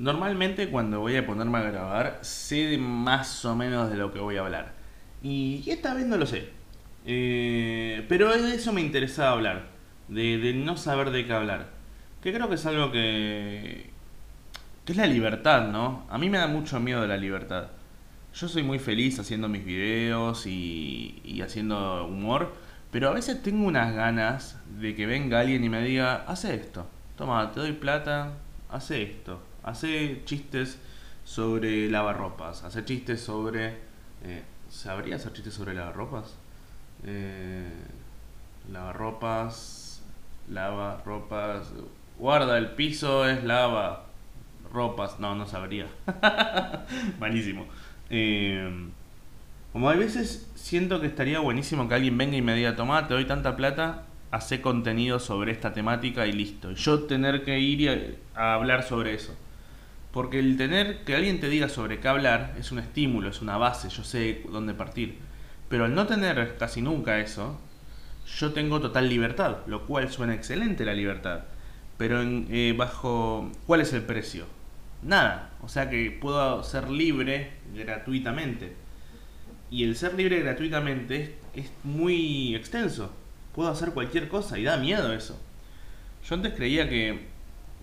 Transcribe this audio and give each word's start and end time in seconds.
Normalmente 0.00 0.70
cuando 0.70 1.00
voy 1.00 1.16
a 1.16 1.26
ponerme 1.26 1.58
a 1.58 1.60
grabar, 1.60 2.20
sé 2.22 2.78
más 2.78 3.44
o 3.44 3.54
menos 3.54 3.90
de 3.90 3.98
lo 3.98 4.10
que 4.14 4.18
voy 4.18 4.38
a 4.38 4.40
hablar. 4.40 4.72
Y 5.22 5.62
esta 5.68 5.92
vez 5.92 6.06
no 6.06 6.16
lo 6.16 6.24
sé. 6.24 6.48
Eh, 7.04 8.06
pero 8.08 8.34
de 8.34 8.54
eso 8.54 8.72
me 8.72 8.80
interesaba 8.80 9.32
hablar. 9.32 9.66
De, 10.08 10.54
no 10.54 10.78
saber 10.78 11.10
de 11.10 11.26
qué 11.26 11.34
hablar. 11.34 11.68
Que 12.22 12.32
creo 12.32 12.48
que 12.48 12.54
es 12.54 12.64
algo 12.64 12.90
que... 12.90 13.90
que 14.86 14.92
es 14.92 14.96
la 14.96 15.06
libertad, 15.06 15.68
¿no? 15.68 16.06
A 16.08 16.16
mí 16.16 16.30
me 16.30 16.38
da 16.38 16.46
mucho 16.46 16.80
miedo 16.80 17.06
la 17.06 17.18
libertad. 17.18 17.66
Yo 18.32 18.48
soy 18.48 18.62
muy 18.62 18.78
feliz 18.78 19.18
haciendo 19.18 19.50
mis 19.50 19.66
videos 19.66 20.46
y, 20.46 21.20
y 21.26 21.42
haciendo 21.42 22.06
humor. 22.06 22.54
Pero 22.90 23.10
a 23.10 23.12
veces 23.12 23.42
tengo 23.42 23.66
unas 23.66 23.94
ganas 23.94 24.58
de 24.80 24.94
que 24.94 25.04
venga 25.04 25.40
alguien 25.40 25.62
y 25.62 25.68
me 25.68 25.82
diga, 25.82 26.24
hace 26.26 26.54
esto. 26.54 26.86
Toma, 27.18 27.52
te 27.52 27.60
doy 27.60 27.72
plata, 27.72 28.32
hace 28.70 29.02
esto 29.02 29.49
hace 29.62 30.22
chistes 30.24 30.78
sobre 31.24 31.90
lavarropas, 31.90 32.64
hace 32.64 32.84
chistes 32.84 33.20
sobre... 33.20 33.78
Eh, 34.24 34.42
¿Sabría 34.68 35.16
hacer 35.16 35.32
chistes 35.32 35.54
sobre 35.54 35.74
lavarropas? 35.74 36.36
Eh, 37.04 37.72
lavarropas, 38.70 40.00
lavarropas, 40.48 41.72
guarda 42.18 42.56
el 42.56 42.72
piso 42.72 43.28
es 43.28 43.42
lava, 43.42 44.06
ropas, 44.72 45.18
no, 45.18 45.34
no 45.34 45.46
sabría. 45.46 45.86
Malísimo. 47.18 47.66
Eh, 48.10 48.90
como 49.72 49.88
hay 49.88 49.98
veces 49.98 50.50
siento 50.54 51.00
que 51.00 51.06
estaría 51.06 51.38
buenísimo 51.40 51.88
que 51.88 51.94
alguien 51.94 52.18
venga 52.18 52.36
y 52.36 52.42
me 52.42 52.54
diga, 52.54 52.76
toma, 52.76 53.06
te 53.06 53.14
doy 53.14 53.24
tanta 53.24 53.56
plata, 53.56 54.02
hace 54.30 54.60
contenido 54.60 55.18
sobre 55.18 55.52
esta 55.52 55.72
temática 55.72 56.26
y 56.26 56.32
listo. 56.32 56.72
Yo 56.72 57.04
tener 57.04 57.44
que 57.44 57.58
ir 57.58 58.18
a 58.34 58.54
hablar 58.54 58.82
sobre 58.82 59.14
eso. 59.14 59.34
Porque 60.12 60.40
el 60.40 60.56
tener 60.56 61.04
que 61.04 61.14
alguien 61.14 61.40
te 61.40 61.48
diga 61.48 61.68
sobre 61.68 62.00
qué 62.00 62.08
hablar 62.08 62.54
es 62.58 62.72
un 62.72 62.80
estímulo, 62.80 63.28
es 63.28 63.42
una 63.42 63.56
base, 63.56 63.88
yo 63.88 64.02
sé 64.02 64.42
dónde 64.50 64.74
partir. 64.74 65.18
Pero 65.68 65.84
al 65.84 65.94
no 65.94 66.06
tener 66.06 66.56
casi 66.58 66.82
nunca 66.82 67.20
eso, 67.20 67.60
yo 68.38 68.52
tengo 68.52 68.80
total 68.80 69.08
libertad, 69.08 69.58
lo 69.66 69.86
cual 69.86 70.10
suena 70.10 70.34
excelente 70.34 70.84
la 70.84 70.94
libertad. 70.94 71.44
Pero 71.96 72.22
en, 72.22 72.48
eh, 72.50 72.74
bajo... 72.76 73.52
¿Cuál 73.66 73.82
es 73.82 73.92
el 73.92 74.02
precio? 74.02 74.46
Nada. 75.02 75.50
O 75.62 75.68
sea 75.68 75.88
que 75.90 76.10
puedo 76.10 76.64
ser 76.64 76.90
libre 76.90 77.52
gratuitamente. 77.74 78.74
Y 79.70 79.84
el 79.84 79.94
ser 79.94 80.14
libre 80.14 80.40
gratuitamente 80.40 81.36
es, 81.54 81.66
es 81.66 81.70
muy 81.84 82.56
extenso. 82.56 83.12
Puedo 83.54 83.70
hacer 83.70 83.92
cualquier 83.92 84.28
cosa 84.28 84.58
y 84.58 84.64
da 84.64 84.76
miedo 84.76 85.12
eso. 85.12 85.40
Yo 86.28 86.34
antes 86.34 86.54
creía 86.54 86.88
que, 86.88 87.26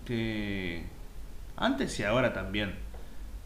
que 0.05 0.83
antes 1.57 1.99
y 1.99 2.03
ahora 2.03 2.33
también, 2.33 2.75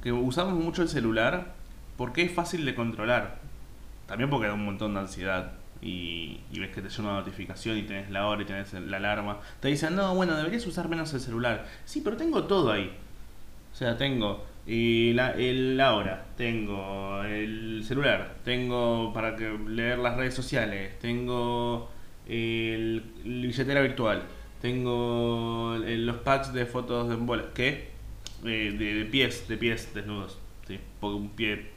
que 0.03 0.11
usamos 0.11 0.53
mucho 0.53 0.83
el 0.83 0.89
celular 0.89 1.53
porque 1.97 2.23
es 2.23 2.31
fácil 2.31 2.65
de 2.65 2.75
controlar. 2.75 3.39
También 4.07 4.29
porque 4.29 4.47
da 4.47 4.53
un 4.53 4.65
montón 4.65 4.93
de 4.93 4.99
ansiedad. 5.01 5.53
Y, 5.81 6.41
ves 6.53 6.69
que 6.69 6.81
te 6.81 6.89
llega 6.89 7.03
una 7.03 7.13
notificación 7.13 7.77
y 7.77 7.83
tenés 7.83 8.11
la 8.11 8.27
hora 8.27 8.41
y 8.43 8.45
tenés 8.45 8.73
la 8.73 8.97
alarma. 8.97 9.39
Te 9.59 9.69
dicen, 9.69 9.95
no, 9.95 10.13
bueno, 10.13 10.35
deberías 10.35 10.65
usar 10.67 10.89
menos 10.89 11.13
el 11.13 11.21
celular. 11.21 11.65
Sí, 11.85 12.01
pero 12.03 12.17
tengo 12.17 12.43
todo 12.43 12.71
ahí. 12.71 12.95
O 13.71 13.75
sea, 13.75 13.97
tengo 13.97 14.45
y 14.65 15.13
la, 15.13 15.33
la 15.35 15.95
hora, 15.95 16.25
tengo 16.37 17.23
el 17.23 17.83
celular, 17.83 18.35
tengo 18.43 19.11
para 19.13 19.35
que 19.35 19.49
leer 19.67 19.97
las 19.97 20.15
redes 20.17 20.35
sociales, 20.35 20.99
tengo 20.99 21.89
el, 22.27 23.03
billetera 23.23 23.81
virtual, 23.81 24.23
tengo 24.61 25.77
los 25.77 26.17
packs 26.17 26.53
de 26.53 26.65
fotos 26.67 27.09
de 27.09 27.15
bola. 27.15 27.45
¿Qué? 27.55 27.90
De, 28.43 29.07
pies, 29.11 29.47
de 29.47 29.57
pies 29.57 29.93
desnudos. 29.93 30.37
¿sí? 30.67 30.79
Porque 30.99 31.15
un 31.15 31.29
pie 31.29 31.69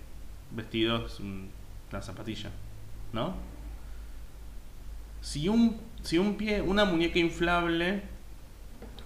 vestido 0.50 1.06
es 1.06 1.20
una 1.20 2.02
zapatilla, 2.02 2.50
¿no? 3.12 3.34
Si 5.20 5.48
un, 5.48 5.80
si 6.02 6.18
un 6.18 6.36
pie, 6.36 6.60
una 6.60 6.84
muñeca 6.84 7.18
inflable 7.18 8.02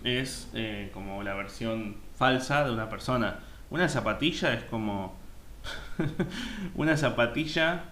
es 0.04 0.50
eh, 0.54 0.90
como 0.92 1.22
la 1.22 1.34
versión 1.34 1.96
falsa 2.16 2.64
de 2.64 2.72
una 2.72 2.88
persona. 2.88 3.40
Una 3.70 3.88
zapatilla 3.88 4.54
es 4.54 4.64
como. 4.64 5.16
una 6.74 6.96
zapatilla. 6.96 7.84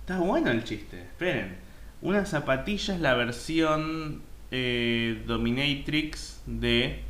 Está 0.00 0.18
bueno 0.18 0.50
el 0.50 0.64
chiste, 0.64 1.02
esperen. 1.02 1.56
Una 2.00 2.24
zapatilla 2.24 2.94
es 2.94 3.00
la 3.00 3.14
versión 3.14 4.22
eh, 4.50 5.22
dominatrix 5.26 6.42
de 6.46 7.02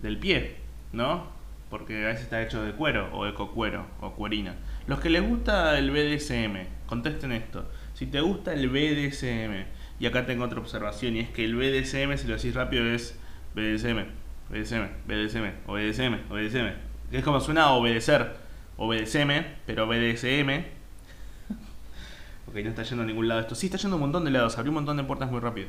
del 0.00 0.18
pie. 0.18 0.65
¿No? 0.96 1.26
Porque 1.70 2.04
a 2.04 2.08
veces 2.08 2.24
está 2.24 2.42
hecho 2.42 2.62
de 2.62 2.72
cuero 2.72 3.10
o 3.12 3.26
ecocuero 3.26 3.86
o 4.00 4.12
cuerina. 4.12 4.56
Los 4.86 5.00
que 5.00 5.10
les 5.10 5.22
gusta 5.22 5.78
el 5.78 5.90
BDSM, 5.90 6.86
contesten 6.86 7.32
esto. 7.32 7.68
Si 7.94 8.06
te 8.06 8.20
gusta 8.20 8.52
el 8.52 8.68
BDSM, 8.68 9.66
y 9.98 10.06
acá 10.06 10.26
tengo 10.26 10.44
otra 10.44 10.60
observación, 10.60 11.16
y 11.16 11.20
es 11.20 11.30
que 11.30 11.44
el 11.44 11.54
BDSM, 11.56 12.16
si 12.16 12.26
lo 12.26 12.36
decís 12.36 12.54
rápido, 12.54 12.84
es 12.86 13.18
BDSM, 13.54 14.04
BDSM, 14.50 14.88
BDSM, 15.06 15.52
OBDSM, 15.66 16.30
OBDSM. 16.30 16.72
Es 17.12 17.24
como 17.24 17.40
suena 17.40 17.70
obedecer, 17.72 18.36
obedeceme, 18.76 19.46
pero 19.66 19.86
BDSM. 19.86 20.50
ok, 22.48 22.54
no 22.54 22.68
está 22.68 22.82
yendo 22.82 23.02
a 23.02 23.06
ningún 23.06 23.28
lado 23.28 23.40
esto. 23.40 23.54
Sí, 23.54 23.66
está 23.66 23.78
yendo 23.78 23.94
a 23.94 23.98
un 23.98 24.02
montón 24.02 24.24
de 24.24 24.30
lados, 24.30 24.56
abrió 24.56 24.70
un 24.70 24.76
montón 24.76 24.96
de 24.96 25.04
puertas 25.04 25.30
muy 25.30 25.40
rápido. 25.40 25.68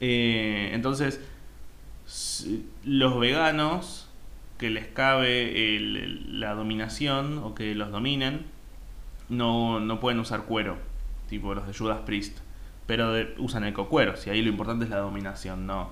Eh, 0.00 0.70
entonces, 0.72 1.20
los 2.84 3.18
veganos 3.18 4.03
que 4.58 4.70
les 4.70 4.86
cabe 4.86 5.78
la 6.28 6.54
dominación 6.54 7.38
o 7.38 7.54
que 7.54 7.74
los 7.74 7.90
dominen, 7.90 8.46
no, 9.28 9.80
no 9.80 10.00
pueden 10.00 10.20
usar 10.20 10.44
cuero, 10.44 10.76
tipo 11.28 11.54
los 11.54 11.66
de 11.66 11.74
Judas 11.74 12.00
Priest. 12.06 12.38
Pero 12.86 13.12
usan 13.38 13.64
ecocuero, 13.64 14.16
si 14.16 14.30
ahí 14.30 14.42
lo 14.42 14.50
importante 14.50 14.84
es 14.84 14.90
la 14.90 14.98
dominación, 14.98 15.66
no 15.66 15.90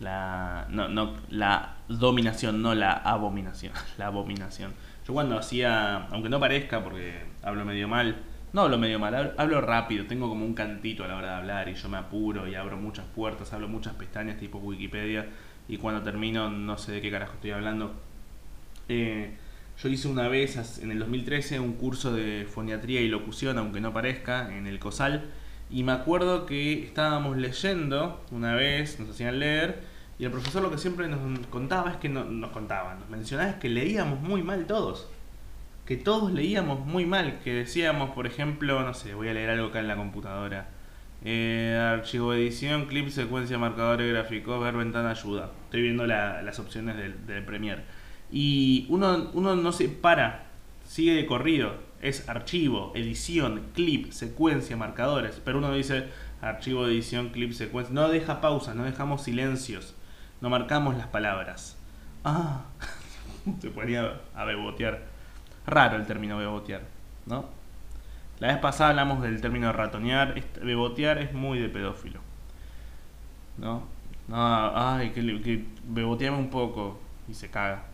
la, 0.00 0.66
no, 0.70 0.88
no, 0.88 1.14
la 1.30 1.76
dominación, 1.88 2.62
no 2.62 2.74
la 2.74 2.92
abominación. 2.92 3.72
La 3.98 4.06
abominación. 4.06 4.74
Yo 5.06 5.14
cuando 5.14 5.38
hacía, 5.38 6.06
aunque 6.08 6.28
no 6.28 6.40
parezca 6.40 6.82
porque 6.82 7.22
hablo 7.42 7.64
medio 7.64 7.88
mal, 7.88 8.16
no 8.52 8.62
hablo 8.62 8.78
medio 8.78 8.98
mal, 8.98 9.34
hablo 9.36 9.60
rápido, 9.60 10.06
tengo 10.06 10.28
como 10.28 10.44
un 10.44 10.54
cantito 10.54 11.04
a 11.04 11.08
la 11.08 11.16
hora 11.16 11.28
de 11.28 11.34
hablar 11.34 11.68
y 11.68 11.74
yo 11.74 11.88
me 11.88 11.96
apuro 11.96 12.48
y 12.48 12.54
abro 12.54 12.76
muchas 12.76 13.06
puertas, 13.06 13.52
hablo 13.52 13.68
muchas 13.68 13.94
pestañas 13.94 14.38
tipo 14.38 14.58
Wikipedia 14.58 15.26
y 15.68 15.78
cuando 15.78 16.02
termino 16.02 16.50
no 16.50 16.78
sé 16.78 16.92
de 16.92 17.00
qué 17.00 17.10
carajo 17.10 17.34
estoy 17.34 17.50
hablando. 17.50 17.92
Eh, 18.88 19.36
yo 19.82 19.88
hice 19.88 20.08
una 20.08 20.28
vez 20.28 20.78
en 20.78 20.90
el 20.90 20.98
2013 21.00 21.60
un 21.60 21.74
curso 21.74 22.12
de 22.12 22.46
foniatría 22.48 23.00
y 23.00 23.08
locución, 23.08 23.58
aunque 23.58 23.80
no 23.80 23.92
parezca, 23.92 24.54
en 24.56 24.66
el 24.66 24.78
COSAL. 24.78 25.24
Y 25.68 25.82
me 25.82 25.92
acuerdo 25.92 26.46
que 26.46 26.84
estábamos 26.84 27.36
leyendo 27.36 28.24
una 28.30 28.54
vez, 28.54 29.00
nos 29.00 29.10
hacían 29.10 29.38
leer, 29.38 29.80
y 30.18 30.24
el 30.24 30.30
profesor 30.30 30.62
lo 30.62 30.70
que 30.70 30.78
siempre 30.78 31.08
nos 31.08 31.46
contaba 31.48 31.90
es 31.90 31.96
que 31.96 32.08
no, 32.08 32.24
nos 32.24 32.52
contaba, 32.52 32.94
nos 32.94 33.08
mencionaba 33.10 33.50
es 33.50 33.56
que 33.56 33.68
leíamos 33.68 34.20
muy 34.20 34.42
mal 34.42 34.66
todos. 34.66 35.08
Que 35.84 35.96
todos 35.96 36.32
leíamos 36.32 36.80
muy 36.80 37.04
mal, 37.04 37.40
que 37.44 37.52
decíamos, 37.52 38.10
por 38.10 38.26
ejemplo, 38.26 38.82
no 38.82 38.94
sé, 38.94 39.14
voy 39.14 39.28
a 39.28 39.34
leer 39.34 39.50
algo 39.50 39.68
acá 39.68 39.80
en 39.80 39.88
la 39.88 39.96
computadora 39.96 40.68
eh, 41.28 41.76
archivo 41.76 42.32
edición, 42.34 42.86
clip, 42.86 43.08
secuencia, 43.08 43.58
marcadores 43.58 44.08
gráficos, 44.08 44.62
ver 44.62 44.76
ventana, 44.76 45.10
ayuda. 45.10 45.50
Estoy 45.64 45.82
viendo 45.82 46.06
las 46.06 46.58
opciones 46.60 46.96
del, 46.96 47.26
del 47.26 47.44
Premiere. 47.44 47.82
Y 48.30 48.86
uno, 48.90 49.28
uno 49.34 49.56
no 49.56 49.72
se 49.72 49.88
para, 49.88 50.46
sigue 50.84 51.14
de 51.14 51.26
corrido. 51.26 51.74
Es 52.00 52.28
archivo, 52.28 52.92
edición, 52.94 53.64
clip, 53.74 54.12
secuencia, 54.12 54.76
marcadores. 54.76 55.42
Pero 55.44 55.58
uno 55.58 55.72
dice 55.72 56.04
archivo, 56.40 56.86
edición, 56.86 57.30
clip, 57.30 57.50
secuencia. 57.50 57.92
No 57.92 58.08
deja 58.08 58.40
pausas, 58.40 58.76
no 58.76 58.84
dejamos 58.84 59.24
silencios. 59.24 59.96
No 60.40 60.48
marcamos 60.48 60.96
las 60.96 61.08
palabras. 61.08 61.76
Ah, 62.22 62.66
se 63.60 63.70
ponía 63.70 64.20
a 64.32 64.44
bebotear. 64.44 65.02
Raro 65.66 65.96
el 65.96 66.06
término 66.06 66.38
bebotear, 66.38 66.82
¿no? 67.26 67.46
La 68.38 68.48
vez 68.48 68.58
pasada 68.58 68.90
hablamos 68.90 69.22
del 69.22 69.40
término 69.40 69.72
ratonear. 69.72 70.40
Bebotear 70.62 71.18
es 71.18 71.32
muy 71.32 71.58
de 71.58 71.68
pedófilo. 71.68 72.20
¿No? 73.56 73.84
ay, 74.30 75.10
que, 75.10 75.22
que 75.42 75.64
beboteame 75.84 76.36
un 76.36 76.50
poco. 76.50 77.00
Y 77.28 77.34
se 77.34 77.48
caga. 77.48 77.84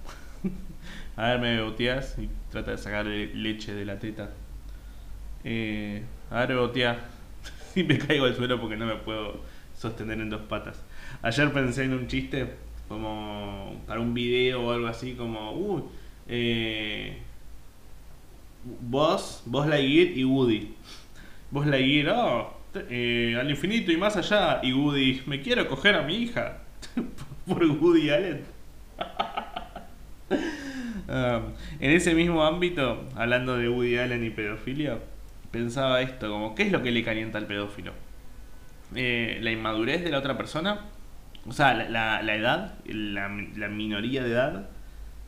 a 1.16 1.28
ver, 1.28 1.40
me 1.40 1.56
beboteas 1.56 2.18
y 2.18 2.28
trata 2.50 2.72
de 2.72 2.78
sacar 2.78 3.06
leche 3.06 3.74
de 3.74 3.84
la 3.84 3.98
teta. 3.98 4.30
Eh, 5.44 6.02
a 6.30 6.40
ver, 6.40 6.48
bebotea. 6.48 6.98
y 7.76 7.84
me 7.84 7.98
caigo 7.98 8.26
al 8.26 8.34
suelo 8.34 8.60
porque 8.60 8.76
no 8.76 8.86
me 8.86 8.96
puedo 8.96 9.40
sostener 9.76 10.20
en 10.20 10.30
dos 10.30 10.42
patas. 10.42 10.82
Ayer 11.22 11.52
pensé 11.52 11.84
en 11.84 11.94
un 11.94 12.08
chiste 12.08 12.52
como 12.88 13.80
para 13.86 14.00
un 14.00 14.12
video 14.12 14.66
o 14.66 14.72
algo 14.72 14.88
así 14.88 15.14
como, 15.14 15.52
uh, 15.52 15.90
eh, 16.28 17.22
vos, 18.64 19.42
vos 19.46 19.66
Lightyear 19.66 20.16
y 20.16 20.24
Woody. 20.24 20.74
Vos 21.50 21.66
Lightyear, 21.66 22.10
oh, 22.10 22.56
eh, 22.74 23.36
al 23.38 23.50
infinito 23.50 23.92
y 23.92 23.96
más 23.96 24.16
allá. 24.16 24.60
Y 24.62 24.72
Woody, 24.72 25.22
me 25.26 25.40
quiero 25.40 25.68
coger 25.68 25.94
a 25.94 26.02
mi 26.02 26.16
hija. 26.16 26.58
Por 27.46 27.64
Woody 27.64 28.10
Allen. 28.10 28.44
Um, 31.08 31.52
en 31.80 31.90
ese 31.90 32.14
mismo 32.14 32.42
ámbito, 32.42 33.06
hablando 33.16 33.58
de 33.58 33.68
Woody 33.68 33.98
Allen 33.98 34.24
y 34.24 34.30
pedofilia, 34.30 34.98
pensaba 35.50 36.00
esto, 36.00 36.30
como, 36.30 36.54
¿qué 36.54 36.62
es 36.62 36.72
lo 36.72 36.82
que 36.82 36.90
le 36.90 37.04
calienta 37.04 37.36
al 37.36 37.46
pedófilo? 37.46 37.92
Eh, 38.94 39.38
¿La 39.42 39.50
inmadurez 39.50 40.04
de 40.04 40.10
la 40.10 40.18
otra 40.18 40.38
persona? 40.38 40.86
O 41.46 41.52
sea, 41.52 41.74
la, 41.74 42.22
la, 42.22 42.34
edad, 42.34 42.74
la, 42.86 43.28
la, 43.56 43.68
minoría 43.68 44.22
de 44.22 44.30
edad, 44.30 44.70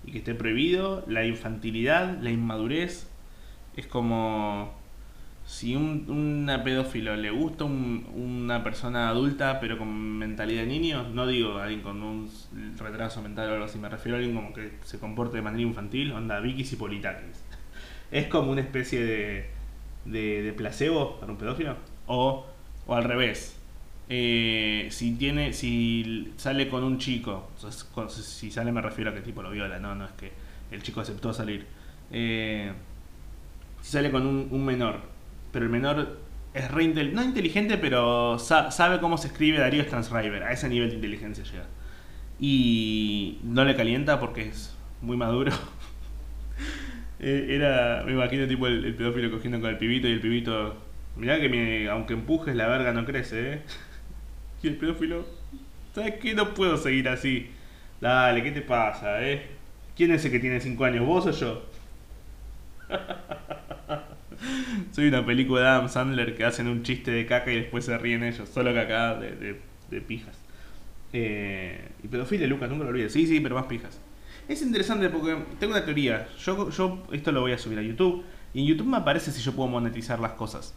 y 0.06 0.12
que 0.12 0.18
esté 0.18 0.34
prohibido, 0.34 1.04
la 1.06 1.26
infantilidad, 1.26 2.18
la 2.20 2.30
inmadurez, 2.30 3.10
es 3.76 3.86
como 3.86 4.72
si 5.46 5.76
un 5.76 6.06
una 6.08 6.64
pedófilo 6.64 7.16
le 7.16 7.30
gusta 7.30 7.64
una 7.64 8.64
persona 8.64 9.10
adulta 9.10 9.60
pero 9.60 9.76
con 9.76 9.88
mentalidad 10.18 10.62
de 10.62 10.68
niño, 10.68 11.08
no 11.10 11.26
digo 11.26 11.58
alguien 11.58 11.82
con 11.82 12.02
un 12.02 12.30
retraso 12.78 13.20
mental 13.20 13.50
o 13.50 13.52
algo 13.54 13.64
así, 13.66 13.78
me 13.78 13.88
refiero 13.88 14.16
a 14.16 14.18
alguien 14.20 14.34
como 14.34 14.54
que 14.54 14.72
se 14.84 14.98
comporte 14.98 15.36
de 15.36 15.42
manera 15.42 15.62
infantil, 15.62 16.12
onda 16.12 16.40
Vicky 16.40 16.66
y 16.70 16.76
Politakis. 16.76 17.44
Es 18.10 18.28
como 18.28 18.52
una 18.52 18.60
especie 18.60 19.04
de, 19.04 19.50
de, 20.04 20.52
placebo 20.52 21.18
para 21.18 21.32
un 21.32 21.38
pedófilo. 21.38 21.76
O, 22.06 22.46
o 22.86 22.94
al 22.94 23.02
revés. 23.02 23.56
Eh, 24.08 24.88
si 24.90 25.14
tiene 25.14 25.52
si 25.52 26.32
sale 26.36 26.68
con 26.68 26.84
un 26.84 26.98
chico, 26.98 27.50
si 28.08 28.50
sale 28.50 28.70
me 28.70 28.82
refiero 28.82 29.10
a 29.10 29.14
que 29.14 29.22
tipo 29.22 29.42
lo 29.42 29.50
viola, 29.50 29.78
no, 29.80 29.94
no 29.94 30.04
es 30.04 30.12
que 30.12 30.30
el 30.70 30.82
chico 30.82 31.00
aceptó 31.00 31.32
salir. 31.32 31.66
Eh, 32.12 32.72
sale 33.84 34.10
con 34.10 34.26
un 34.26 34.64
menor 34.64 35.14
pero 35.54 35.66
el 35.66 35.70
menor 35.70 36.18
es 36.52 36.68
re 36.68 36.88
no 36.88 37.22
inteligente, 37.22 37.78
pero 37.78 38.40
sabe 38.40 38.98
cómo 38.98 39.16
se 39.16 39.28
escribe 39.28 39.58
Darío 39.58 39.84
Stansriver, 39.84 40.42
a 40.42 40.50
ese 40.50 40.68
nivel 40.68 40.88
de 40.90 40.96
inteligencia 40.96 41.44
llega. 41.44 41.66
Y 42.40 43.38
no 43.44 43.64
le 43.64 43.76
calienta 43.76 44.18
porque 44.18 44.48
es 44.48 44.76
muy 45.00 45.16
maduro. 45.16 45.52
Eh, 47.20 47.54
era, 47.54 48.02
me 48.04 48.12
imagino 48.12 48.46
tipo 48.46 48.66
el, 48.66 48.94
pedófilo 48.96 49.30
cogiendo 49.30 49.58
con 49.58 49.70
el 49.70 49.78
pibito 49.78 50.06
y 50.08 50.12
el 50.12 50.20
pibito, 50.20 50.76
mirá 51.16 51.40
que 51.40 51.48
me, 51.48 51.88
aunque 51.88 52.12
empujes 52.12 52.54
la 52.54 52.66
verga 52.66 52.92
no 52.92 53.06
crece, 53.06 53.52
¿eh? 53.52 53.62
Y 54.62 54.68
el 54.68 54.76
pedófilo, 54.76 55.24
¿sabes 55.94 56.16
qué? 56.20 56.34
No 56.34 56.52
puedo 56.52 56.76
seguir 56.76 57.08
así. 57.08 57.50
Dale, 58.00 58.42
¿qué 58.42 58.50
te 58.50 58.60
pasa, 58.60 59.26
eh? 59.26 59.46
¿Quién 59.96 60.10
es 60.10 60.24
el 60.26 60.32
que 60.32 60.40
tiene 60.40 60.60
5 60.60 60.84
años, 60.84 61.06
vos 61.06 61.26
o 61.26 61.30
yo? 61.30 61.62
Soy 64.94 65.08
una 65.08 65.26
película 65.26 65.60
de 65.60 65.66
Adam 65.66 65.88
Sandler 65.88 66.36
que 66.36 66.44
hacen 66.44 66.68
un 66.68 66.84
chiste 66.84 67.10
de 67.10 67.26
caca 67.26 67.50
y 67.50 67.56
después 67.56 67.84
se 67.84 67.98
ríen 67.98 68.22
ellos. 68.22 68.48
Solo 68.48 68.72
caca 68.72 69.16
de, 69.16 69.60
de, 69.90 70.00
pijas. 70.00 70.38
Eh, 71.12 71.88
y 72.04 72.06
pedofilia, 72.06 72.46
Lucas, 72.46 72.70
nunca 72.70 72.84
lo 72.84 72.90
olvides. 72.90 73.12
Sí, 73.12 73.26
sí, 73.26 73.40
pero 73.40 73.56
más 73.56 73.64
pijas. 73.64 74.00
Es 74.46 74.62
interesante 74.62 75.08
porque 75.08 75.36
tengo 75.58 75.72
una 75.72 75.84
teoría. 75.84 76.28
Yo, 76.38 76.70
yo 76.70 77.02
esto 77.10 77.32
lo 77.32 77.40
voy 77.40 77.50
a 77.50 77.58
subir 77.58 77.76
a 77.80 77.82
YouTube. 77.82 78.22
Y 78.52 78.60
en 78.60 78.66
YouTube 78.66 78.86
me 78.86 78.98
aparece 78.98 79.32
si 79.32 79.42
yo 79.42 79.52
puedo 79.56 79.68
monetizar 79.68 80.20
las 80.20 80.34
cosas. 80.34 80.76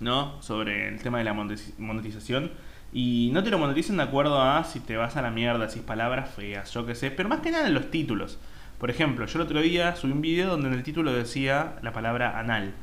¿No? 0.00 0.42
Sobre 0.42 0.88
el 0.88 1.00
tema 1.00 1.16
de 1.16 1.24
la 1.24 1.32
monetización. 1.32 2.50
Y 2.92 3.30
no 3.32 3.42
te 3.42 3.48
lo 3.48 3.58
monetizan 3.58 3.96
de 3.96 4.02
acuerdo 4.02 4.42
a 4.42 4.64
si 4.64 4.80
te 4.80 4.98
vas 4.98 5.16
a 5.16 5.22
la 5.22 5.30
mierda, 5.30 5.70
si 5.70 5.78
es 5.78 5.84
palabras 5.86 6.28
feas, 6.34 6.74
yo 6.74 6.84
qué 6.84 6.94
sé. 6.94 7.10
Pero 7.10 7.30
más 7.30 7.40
que 7.40 7.50
nada 7.50 7.68
en 7.68 7.72
los 7.72 7.90
títulos. 7.90 8.38
Por 8.78 8.90
ejemplo, 8.90 9.24
yo 9.24 9.38
el 9.38 9.46
otro 9.46 9.62
día 9.62 9.96
subí 9.96 10.12
un 10.12 10.20
video 10.20 10.50
donde 10.50 10.68
en 10.68 10.74
el 10.74 10.82
título 10.82 11.10
decía 11.10 11.76
la 11.80 11.94
palabra 11.94 12.38
anal. 12.38 12.74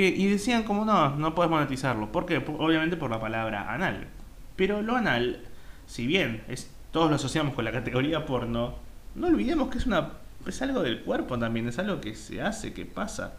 Y 0.00 0.28
decían 0.28 0.62
como 0.62 0.84
no, 0.84 1.16
no 1.16 1.34
puedes 1.34 1.50
monetizarlo. 1.50 2.12
¿Por 2.12 2.24
qué? 2.24 2.36
Obviamente 2.36 2.96
por 2.96 3.10
la 3.10 3.20
palabra 3.20 3.72
anal. 3.72 4.06
Pero 4.54 4.80
lo 4.80 4.94
anal, 4.94 5.40
si 5.86 6.06
bien 6.06 6.44
es, 6.48 6.70
todos 6.92 7.10
lo 7.10 7.16
asociamos 7.16 7.54
con 7.54 7.64
la 7.64 7.72
categoría 7.72 8.24
porno, 8.24 8.74
no 9.16 9.26
olvidemos 9.26 9.68
que 9.70 9.78
es 9.78 9.86
una 9.86 10.12
es 10.46 10.62
algo 10.62 10.82
del 10.82 11.00
cuerpo 11.02 11.38
también, 11.38 11.68
es 11.68 11.78
algo 11.78 12.00
que 12.00 12.14
se 12.14 12.40
hace, 12.40 12.72
que 12.72 12.84
pasa. 12.84 13.34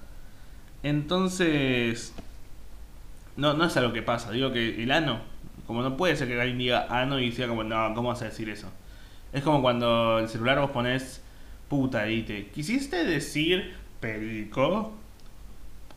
Entonces, 0.83 2.13
no, 3.37 3.53
no 3.53 3.65
es 3.65 3.77
algo 3.77 3.93
que 3.93 4.01
pasa, 4.01 4.31
digo 4.31 4.51
que 4.51 4.83
el 4.83 4.91
ano, 4.91 5.21
como 5.67 5.81
no 5.81 5.97
puede 5.97 6.15
ser 6.15 6.27
que 6.27 6.39
alguien 6.39 6.57
diga 6.57 6.87
ano 6.89 7.19
y 7.19 7.31
sea 7.31 7.47
como, 7.47 7.63
no, 7.63 7.93
¿cómo 7.95 8.09
vas 8.09 8.21
a 8.21 8.25
decir 8.25 8.49
eso? 8.49 8.67
Es 9.33 9.43
como 9.43 9.61
cuando 9.61 10.19
el 10.19 10.29
celular 10.29 10.59
vos 10.59 10.71
pones 10.71 11.21
puta 11.67 12.09
y 12.09 12.23
te 12.23 12.47
quisiste 12.47 13.03
decir 13.03 13.75
perico, 13.99 14.93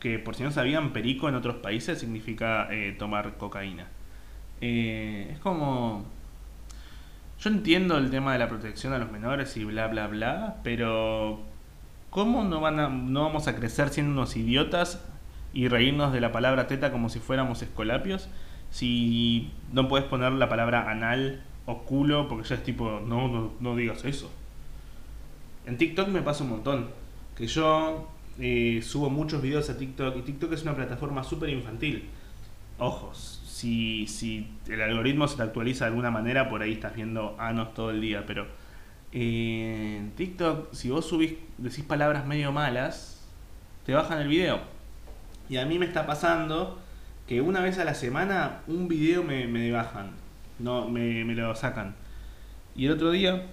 que 0.03 0.19
por 0.19 0.35
si 0.35 0.43
no 0.43 0.51
sabían, 0.51 0.91
perico 0.91 1.29
en 1.29 1.35
otros 1.35 1.55
países 1.55 1.97
significa 1.97 2.67
eh, 2.69 2.93
tomar 2.99 3.37
cocaína. 3.37 3.87
Eh, 4.59 5.29
es 5.31 5.39
como... 5.39 6.03
Yo 7.39 7.49
entiendo 7.49 7.97
el 7.97 8.11
tema 8.11 8.33
de 8.33 8.39
la 8.39 8.49
protección 8.49 8.91
a 8.91 8.97
los 8.97 9.09
menores 9.09 9.55
y 9.55 9.63
bla 9.63 9.87
bla 9.87 10.07
bla, 10.07 10.57
pero 10.61 11.39
¿cómo 12.09 12.43
no, 12.43 12.59
van 12.59 12.81
a, 12.81 12.89
no 12.89 13.21
vamos 13.21 13.47
a 13.47 13.55
crecer 13.55 13.89
siendo 13.89 14.11
unos 14.11 14.35
idiotas 14.35 15.05
y 15.53 15.69
reírnos 15.69 16.11
de 16.11 16.19
la 16.19 16.33
palabra 16.33 16.67
teta 16.67 16.91
como 16.91 17.07
si 17.07 17.19
fuéramos 17.19 17.61
escolapios? 17.61 18.27
Si 18.71 19.53
no 19.71 19.87
puedes 19.87 20.05
poner 20.05 20.33
la 20.33 20.49
palabra 20.49 20.91
anal 20.91 21.43
o 21.65 21.83
culo 21.83 22.27
porque 22.27 22.49
ya 22.49 22.55
es 22.55 22.63
tipo, 22.63 22.99
no, 23.05 23.29
no, 23.29 23.53
no 23.61 23.75
digas 23.77 24.03
eso. 24.03 24.29
En 25.65 25.77
TikTok 25.77 26.09
me 26.09 26.21
pasa 26.21 26.43
un 26.43 26.49
montón. 26.49 26.89
Que 27.37 27.47
yo 27.47 28.12
eh, 28.39 28.81
subo 28.83 29.09
muchos 29.09 29.41
videos 29.41 29.69
a 29.69 29.77
TikTok 29.77 30.17
y 30.17 30.21
TikTok 30.21 30.53
es 30.53 30.63
una 30.63 30.75
plataforma 30.75 31.23
súper 31.23 31.49
infantil. 31.49 32.09
Ojos, 32.79 33.41
si, 33.45 34.07
si 34.07 34.47
el 34.67 34.81
algoritmo 34.81 35.27
se 35.27 35.37
te 35.37 35.43
actualiza 35.43 35.85
de 35.85 35.89
alguna 35.89 36.11
manera, 36.11 36.49
por 36.49 36.61
ahí 36.61 36.73
estás 36.73 36.95
viendo 36.95 37.35
anos 37.39 37.73
todo 37.73 37.91
el 37.91 38.01
día, 38.01 38.25
pero 38.25 38.47
eh, 39.11 39.97
en 39.99 40.11
TikTok, 40.11 40.73
si 40.73 40.89
vos 40.89 41.05
subís, 41.05 41.35
decís 41.57 41.83
palabras 41.83 42.25
medio 42.25 42.51
malas, 42.51 43.25
te 43.85 43.93
bajan 43.93 44.19
el 44.19 44.27
video. 44.27 44.61
Y 45.49 45.57
a 45.57 45.65
mí 45.65 45.77
me 45.77 45.85
está 45.85 46.07
pasando 46.07 46.79
que 47.27 47.41
una 47.41 47.61
vez 47.61 47.77
a 47.77 47.85
la 47.85 47.93
semana 47.93 48.61
un 48.67 48.87
video 48.87 49.23
me, 49.23 49.47
me 49.47 49.71
bajan, 49.71 50.11
no, 50.59 50.89
me, 50.89 51.23
me 51.25 51.35
lo 51.35 51.55
sacan. 51.55 51.95
Y 52.75 52.87
el 52.87 52.93
otro 52.93 53.11
día 53.11 53.45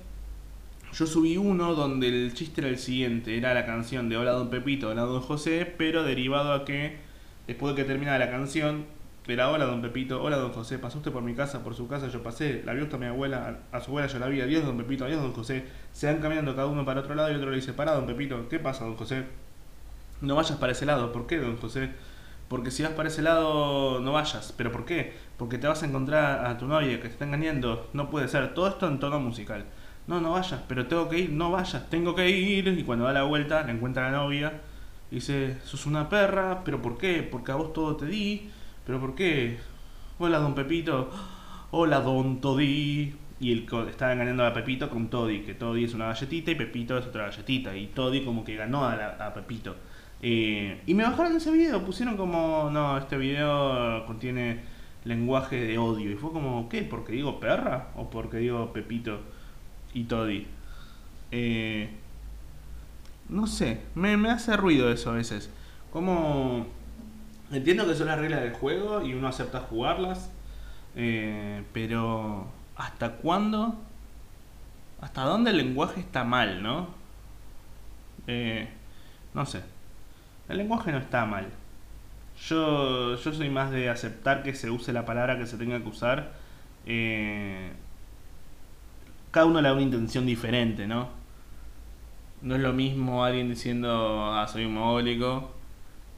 yo 0.93 1.07
subí 1.07 1.37
uno 1.37 1.75
donde 1.75 2.09
el 2.09 2.35
chiste 2.35 2.61
era 2.61 2.69
el 2.69 2.79
siguiente, 2.79 3.37
era 3.37 3.55
la 3.55 3.65
canción 3.65 4.09
de 4.09 4.17
Hola 4.17 4.33
Don 4.33 4.51
Pepito, 4.51 4.89
Hola 4.89 5.03
Don 5.03 5.21
José, 5.21 5.73
pero 5.79 6.03
derivado 6.03 6.53
a 6.53 6.65
que 6.65 6.99
después 7.47 7.75
de 7.75 7.83
que 7.83 7.89
terminaba 7.89 8.19
la 8.19 8.31
canción, 8.31 8.87
era 9.29 9.51
Hola 9.51 9.67
Don 9.67 9.81
Pepito, 9.83 10.21
Hola 10.21 10.37
Don 10.39 10.53
José, 10.53 10.79
pasó 10.79 10.99
usted 10.99 11.13
por 11.13 11.23
mi 11.23 11.35
casa, 11.35 11.63
por 11.63 11.75
su 11.75 11.87
casa 11.87 12.09
yo 12.09 12.23
pasé, 12.23 12.63
la 12.65 12.73
vio 12.73 12.85
hasta 12.85 12.99
mi 12.99 13.07
abuela, 13.07 13.61
a 13.71 13.81
su 13.81 13.91
abuela 13.91 14.09
yo 14.09 14.19
la 14.19 14.27
vi, 14.27 14.41
adiós 14.41 14.65
Don 14.65 14.77
Pepito, 14.77 15.05
adiós 15.05 15.23
Don 15.23 15.33
José, 15.33 15.65
se 15.93 16.07
van 16.07 16.21
caminando 16.21 16.57
cada 16.57 16.67
uno 16.67 16.85
para 16.85 17.01
otro 17.01 17.15
lado 17.15 17.31
y 17.31 17.37
otro 17.37 17.51
le 17.51 17.57
dice, 17.57 17.73
para 17.73 17.95
Don 17.95 18.07
Pepito, 18.07 18.49
¿qué 18.49 18.59
pasa 18.59 18.85
Don 18.85 18.97
José? 18.97 19.25
No 20.21 20.35
vayas 20.35 20.59
para 20.59 20.73
ese 20.73 20.87
lado, 20.87 21.13
¿por 21.13 21.29
qué 21.29 21.39
Don 21.39 21.57
José? 21.57 21.91
Porque 22.49 22.73
si 22.73 22.83
vas 22.83 22.93
para 22.93 23.09
ese 23.09 23.23
lado 23.23 24.01
no 24.01 24.13
vayas, 24.13 24.53
¿pero 24.57 24.73
por 24.73 24.85
qué? 24.85 25.15
Porque 25.37 25.57
te 25.57 25.69
vas 25.69 25.85
a 25.85 25.87
encontrar 25.87 26.45
a 26.47 26.59
tu 26.59 26.67
novia 26.67 26.97
que 26.97 27.07
te 27.07 27.13
está 27.13 27.25
engañando, 27.25 27.89
no 27.93 28.11
puede 28.11 28.27
ser, 28.27 28.55
todo 28.55 28.67
esto 28.69 28.89
en 28.89 28.99
tono 28.99 29.21
musical 29.21 29.67
no, 30.07 30.21
no 30.21 30.33
vayas, 30.33 30.61
pero 30.67 30.87
tengo 30.87 31.09
que 31.09 31.19
ir, 31.19 31.31
no 31.31 31.51
vayas, 31.51 31.89
tengo 31.89 32.15
que 32.15 32.29
ir. 32.29 32.69
Y 32.69 32.83
cuando 32.85 33.05
da 33.05 33.13
la 33.13 33.25
vuelta, 33.25 33.63
le 33.63 33.73
encuentra 33.73 34.09
a 34.09 34.11
la 34.11 34.19
novia. 34.19 34.61
Y 35.11 35.17
dice, 35.17 35.59
sos 35.65 35.87
una 35.87 36.09
perra, 36.09 36.63
pero 36.65 36.81
¿por 36.83 36.99
qué? 36.99 37.23
Porque 37.23 37.53
a 37.53 37.57
vos 37.57 37.73
todo 37.73 37.97
te 37.97 38.07
di, 38.07 38.51
pero 38.87 39.01
¿por 39.01 39.15
qué? 39.15 39.59
Hola, 40.19 40.39
don 40.39 40.55
Pepito. 40.55 41.11
Hola, 41.71 42.01
don 42.01 42.41
Toddy. 42.41 43.15
Y 43.41 43.53
él 43.53 43.67
estaba 43.89 44.13
engañando 44.13 44.45
a 44.45 44.53
Pepito 44.53 44.91
con 44.91 45.09
Toddy, 45.09 45.41
que 45.41 45.55
Toddy 45.55 45.85
es 45.85 45.95
una 45.95 46.07
galletita 46.07 46.51
y 46.51 46.55
Pepito 46.57 46.99
es 46.99 47.07
otra 47.07 47.27
galletita. 47.27 47.77
Y 47.77 47.87
Toddy 47.89 48.25
como 48.25 48.45
que 48.45 48.57
ganó 48.57 48.85
a, 48.85 49.33
Pepito. 49.35 49.77
Eh, 50.21 50.83
y 50.87 50.95
me 50.95 51.05
bajaron 51.05 51.37
ese 51.37 51.51
video, 51.51 51.83
pusieron 51.85 52.17
como, 52.17 52.69
no, 52.71 52.99
este 52.99 53.17
video 53.17 54.05
contiene 54.07 54.61
lenguaje 55.05 55.65
de 55.65 55.79
odio. 55.79 56.11
Y 56.11 56.17
fue 56.17 56.33
como, 56.33 56.69
¿qué? 56.69 56.83
¿Porque 56.83 57.13
digo 57.13 57.41
perra? 57.41 57.89
¿O 57.97 58.11
porque 58.11 58.39
digo 58.39 58.73
Pepito? 58.73 59.21
Y 59.93 60.05
Toddy. 60.05 60.47
Eh, 61.33 61.91
no 63.29 63.47
sé, 63.47 63.83
me, 63.95 64.15
hace 64.31 64.57
ruido 64.57 64.91
eso 64.91 65.11
a 65.11 65.15
veces. 65.15 65.51
Como 65.93 66.67
entiendo 67.53 67.87
que 67.87 67.95
son 67.95 68.09
las 68.09 68.19
reglas 68.19 68.41
del 68.43 68.53
juego 68.53 69.03
y 69.03 69.15
uno 69.15 69.29
acepta 69.29 69.61
jugarlas, 69.61 70.31
eh, 70.97 71.63
pero 71.73 72.49
¿hasta 72.77 73.13
cuándo? 73.17 73.79
¿Hasta 75.01 75.23
dónde 75.23 75.51
el 75.51 75.57
lenguaje 75.57 76.01
está 76.01 76.25
mal, 76.25 76.63
no? 76.63 76.89
Eh, 78.27 78.69
no 79.35 79.47
sé. 79.47 79.63
El 80.49 80.59
lenguaje 80.59 80.93
no 80.93 80.99
está 80.99 81.25
mal. 81.25 81.49
Yo, 82.49 83.17
yo 83.17 83.33
soy 83.33 83.51
más 83.51 83.71
de 83.71 83.89
aceptar 83.89 84.43
que 84.43 84.55
se 84.55 84.71
use 84.71 84.93
la 84.93 85.05
palabra 85.05 85.39
que 85.39 85.47
se 85.47 85.57
tenga 85.57 85.81
que 85.81 85.89
usar. 85.89 86.33
Eh, 86.87 87.73
cada 89.31 89.47
uno 89.47 89.61
le 89.61 89.69
da 89.69 89.75
una 89.75 89.83
intención 89.83 90.27
diferente, 90.27 90.87
¿no? 90.87 91.09
No 92.43 92.55
es 92.57 92.61
lo 92.63 92.73
mismo 92.73 93.25
alguien 93.25 93.49
diciendo, 93.51 94.33
ah, 94.33 94.47
soy 94.49 94.65
un 94.65 94.75
mogólico, 94.75 95.53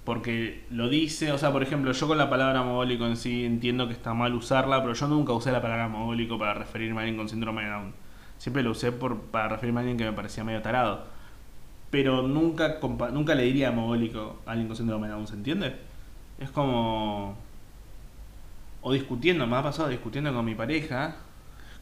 porque 0.05 0.65
lo 0.71 0.89
dice, 0.89 1.33
o 1.33 1.39
sea, 1.39 1.53
por 1.53 1.63
ejemplo, 1.63 1.93
yo 1.93 2.09
con 2.09 2.19
la 2.19 2.31
palabra 2.31 2.63
mogólico 2.63 3.07
en 3.07 3.17
sí 3.17 3.45
entiendo 3.45 3.87
que 3.89 3.93
está 3.95 4.15
mal 4.15 4.35
usarla, 4.35 4.83
pero 4.83 4.95
yo 4.95 5.09
nunca 5.09 5.33
usé 5.33 5.53
la 5.53 5.63
palabra 5.63 5.89
mogólico 5.89 6.39
para 6.39 6.55
referirme 6.55 6.99
a 7.01 7.03
alguien 7.03 7.17
con 7.17 7.29
síndrome 7.29 7.65
de 7.65 7.71
Down. 7.71 7.95
Siempre 8.39 8.63
lo 8.63 8.71
usé 8.73 8.93
por, 8.93 9.21
para 9.23 9.49
referirme 9.49 9.81
a 9.81 9.83
alguien 9.83 9.99
que 9.99 10.05
me 10.05 10.13
parecía 10.13 10.45
medio 10.45 10.63
tarado. 10.63 11.07
pero 11.91 12.23
nunca, 12.23 12.79
nunca 13.13 13.35
le 13.35 13.45
diría 13.45 13.71
mogólico 13.71 14.41
a 14.47 14.53
alguien 14.53 14.69
con 14.69 14.77
síndrome 14.77 15.09
de 15.09 15.13
Down, 15.15 15.27
¿se 15.29 15.35
entiende? 15.35 15.77
Es 16.39 16.51
como... 16.51 17.37
O 18.83 18.93
discutiendo, 18.93 19.47
me 19.47 19.57
ha 19.57 19.63
pasado 19.63 19.89
discutiendo 19.89 20.33
con 20.35 20.45
mi 20.45 20.55
pareja, 20.55 21.17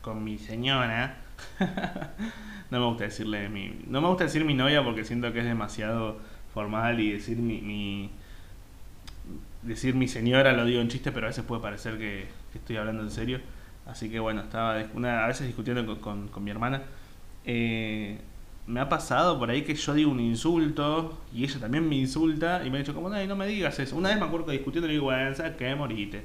con 0.02 0.24
mi 0.24 0.38
señora. 0.38 1.16
no 2.70 2.80
me 2.80 2.86
gusta 2.86 3.04
decirle 3.04 3.48
mi... 3.48 3.82
No 3.86 4.00
me 4.00 4.08
gusta 4.08 4.24
decir 4.24 4.44
mi 4.44 4.54
novia 4.54 4.84
porque 4.84 5.04
siento 5.04 5.32
que 5.32 5.40
es 5.40 5.44
demasiado 5.44 6.18
formal 6.52 7.00
y 7.00 7.12
decir 7.12 7.38
mi, 7.38 8.10
decir 9.62 9.94
mi 9.94 10.08
señora 10.08 10.52
lo 10.52 10.64
digo 10.64 10.80
en 10.80 10.88
chiste, 10.88 11.12
pero 11.12 11.26
a 11.26 11.30
veces 11.30 11.44
puede 11.44 11.62
parecer 11.62 11.98
que, 11.98 12.26
estoy 12.54 12.76
hablando 12.76 13.02
en 13.02 13.10
serio. 13.10 13.40
Así 13.86 14.10
que 14.10 14.20
bueno, 14.20 14.42
estaba 14.42 14.82
una, 14.94 15.24
a 15.24 15.28
veces 15.28 15.46
discutiendo 15.46 16.00
con, 16.00 16.28
con, 16.28 16.44
mi 16.44 16.50
hermana. 16.50 16.82
Eh, 17.44 18.18
me 18.66 18.80
ha 18.80 18.88
pasado 18.88 19.38
por 19.38 19.50
ahí 19.50 19.62
que 19.62 19.74
yo 19.74 19.94
digo 19.94 20.10
un 20.10 20.20
insulto 20.20 21.18
y 21.34 21.44
ella 21.44 21.58
también 21.58 21.88
me 21.88 21.96
insulta 21.96 22.64
y 22.64 22.70
me 22.70 22.78
ha 22.78 22.80
dicho 22.80 22.94
como, 22.94 23.08
no, 23.08 23.24
no 23.24 23.36
me 23.36 23.46
digas 23.46 23.78
eso. 23.78 23.96
Una 23.96 24.10
vez 24.10 24.18
me 24.18 24.26
acuerdo 24.26 24.52
discutiendo 24.52 24.86
y 24.86 24.88
le 24.88 24.94
digo, 24.94 25.06
bueno, 25.06 25.34
¿sabes 25.34 25.56
qué? 25.56 25.74
Morite. 25.74 26.24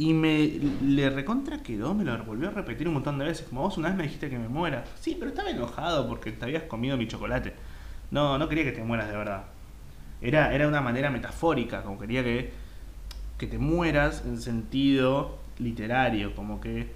Y 0.00 0.14
me 0.14 0.46
le 0.82 1.10
recontra 1.10 1.58
quedó, 1.58 1.92
me 1.92 2.04
lo 2.04 2.24
volvió 2.24 2.48
a 2.48 2.52
repetir 2.52 2.88
un 2.88 2.94
montón 2.94 3.18
de 3.18 3.26
veces. 3.26 3.46
Como 3.46 3.60
vos 3.60 3.76
una 3.76 3.88
vez 3.88 3.98
me 3.98 4.04
dijiste 4.04 4.30
que 4.30 4.38
me 4.38 4.48
muera. 4.48 4.82
Sí, 4.98 5.14
pero 5.18 5.28
estaba 5.28 5.50
enojado 5.50 6.08
porque 6.08 6.32
te 6.32 6.42
habías 6.42 6.62
comido 6.62 6.96
mi 6.96 7.06
chocolate. 7.06 7.52
No, 8.10 8.38
no 8.38 8.48
quería 8.48 8.64
que 8.64 8.72
te 8.72 8.82
mueras 8.82 9.10
de 9.10 9.16
verdad. 9.18 9.44
Era, 10.22 10.54
era 10.54 10.66
una 10.66 10.80
manera 10.80 11.10
metafórica, 11.10 11.82
como 11.82 11.98
quería 11.98 12.24
que, 12.24 12.50
que 13.36 13.46
te 13.46 13.58
mueras 13.58 14.24
en 14.24 14.40
sentido 14.40 15.38
literario, 15.58 16.34
como 16.34 16.62
que 16.62 16.88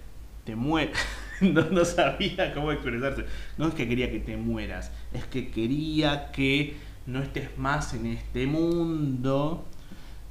te 0.45 0.57
mueras. 0.57 0.99
no, 1.43 1.85
sabía 1.85 2.55
cómo 2.55 2.73
expresarse. 2.73 3.27
No 3.59 3.69
es 3.69 3.75
que 3.75 3.87
quería 3.87 4.11
que 4.11 4.21
te 4.21 4.39
mueras, 4.39 4.91
es 5.13 5.27
que 5.27 5.51
quería 5.51 6.33
que 6.33 6.79
no 7.05 7.21
estés 7.21 7.59
más 7.59 7.93
en 7.93 8.07
este 8.07 8.47
mundo. 8.47 9.67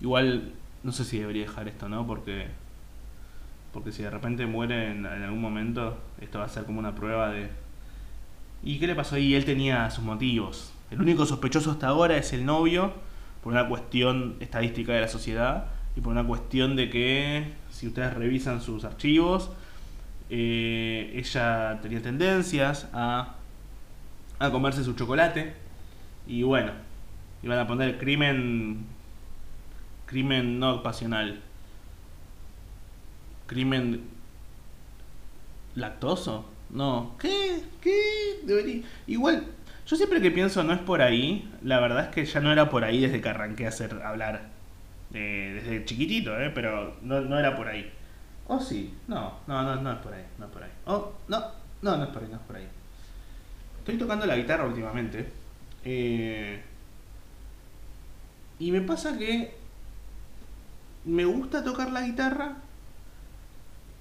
Igual, 0.01 0.53
no 0.81 0.91
sé 0.91 1.05
si 1.05 1.19
debería 1.19 1.43
dejar 1.43 1.67
esto, 1.67 1.87
¿no? 1.87 2.07
Porque, 2.07 2.62
porque 3.73 3.91
si 3.91 4.03
de 4.03 4.11
repente 4.11 4.45
muere 4.45 4.91
en, 4.91 5.05
algún 5.05 5.41
momento, 5.41 5.97
esto 6.21 6.39
va 6.39 6.45
a 6.45 6.49
ser 6.49 6.63
como 6.65 6.79
una 6.79 6.93
prueba 6.93 7.29
de... 7.31 7.49
¿Y 8.61 8.79
qué 8.79 8.87
le 8.87 8.95
pasó 8.95 9.15
ahí? 9.15 9.33
Él 9.33 9.43
tenía 9.45 9.89
sus 9.89 10.03
motivos. 10.03 10.71
El 10.91 11.01
único 11.01 11.25
sospechoso 11.25 11.71
hasta 11.71 11.87
ahora 11.87 12.15
es 12.15 12.31
el 12.33 12.45
novio, 12.45 12.93
por 13.43 13.51
una 13.51 13.67
cuestión 13.67 14.37
estadística 14.39 14.93
de 14.93 15.01
la 15.01 15.07
sociedad 15.07 15.65
y 15.97 16.01
por 16.01 16.13
una 16.13 16.23
cuestión 16.23 16.75
de 16.75 16.89
que, 16.89 17.53
si 17.71 17.87
ustedes 17.87 18.13
revisan 18.13 18.61
sus 18.61 18.85
archivos, 18.85 19.51
eh, 20.29 21.11
ella 21.15 21.79
tenía 21.81 22.01
tendencias 22.01 22.87
a, 22.93 23.35
a 24.39 24.51
comerse 24.51 24.83
su 24.83 24.93
chocolate 24.93 25.53
y 26.27 26.43
bueno, 26.43 26.71
iban 27.41 27.57
a 27.57 27.67
poner 27.67 27.97
crimen, 27.97 28.85
crimen 30.05 30.59
no 30.59 30.81
pasional, 30.83 31.41
crimen 33.53 34.01
lactoso. 35.75 36.49
No, 36.69 37.15
¿qué? 37.19 37.63
¿Qué? 37.81 38.39
Debería... 38.43 38.83
Igual, 39.05 39.45
yo 39.85 39.95
siempre 39.95 40.21
que 40.21 40.31
pienso 40.31 40.63
no 40.63 40.73
es 40.73 40.79
por 40.79 41.01
ahí, 41.01 41.49
la 41.61 41.79
verdad 41.79 42.05
es 42.05 42.09
que 42.09 42.25
ya 42.25 42.39
no 42.39 42.51
era 42.51 42.69
por 42.69 42.83
ahí 42.83 43.01
desde 43.01 43.21
que 43.21 43.29
arranqué 43.29 43.65
a 43.65 43.69
hacer 43.69 43.93
hablar. 44.03 44.49
desde 45.11 45.85
chiquitito, 45.85 46.39
¿eh? 46.39 46.49
pero 46.49 46.97
no, 47.03 47.21
no 47.21 47.37
era 47.37 47.55
por 47.55 47.67
ahí. 47.67 47.91
¿O 48.47 48.59
sí? 48.59 48.93
No, 49.07 49.39
no, 49.47 49.63
no, 49.63 49.75
no 49.75 49.91
es 49.91 49.99
por 49.99 50.13
ahí, 50.13 50.25
no 50.39 50.45
es 50.45 50.51
por 50.51 50.63
ahí. 50.63 50.71
Oh, 50.85 51.13
no, 51.27 51.39
no, 51.81 51.97
no 51.97 52.03
es 52.03 52.09
por 52.09 52.23
ahí, 52.23 52.29
no 52.29 52.37
es 52.37 52.41
por 52.43 52.55
ahí. 52.55 52.67
Estoy 53.79 53.97
tocando 53.97 54.25
la 54.25 54.35
guitarra 54.35 54.65
últimamente. 54.65 55.29
Eh, 55.85 56.61
y 58.59 58.71
me 58.71 58.81
pasa 58.81 59.17
que 59.17 59.53
me 61.05 61.25
gusta 61.25 61.63
tocar 61.63 61.91
la 61.91 62.01
guitarra, 62.01 62.55